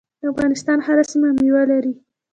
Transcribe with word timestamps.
د 0.19 0.23
افغانستان 0.31 0.77
هره 0.87 1.03
سیمه 1.11 1.29
میوه 1.39 1.63
لري. 1.71 1.93